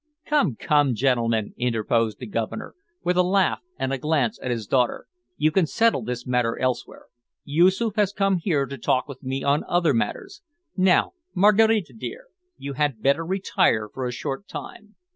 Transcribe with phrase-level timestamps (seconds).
[0.25, 5.05] "Come, come, gentlemen," interposed the Governor, with a laugh and a glance at his daughter,
[5.37, 7.05] "you can settle this matter elsewhere.
[7.45, 10.41] Yoosoof has come here to talk with me on other matters.
[10.75, 14.95] Now, Maraquita dear, you had better retire for a short time."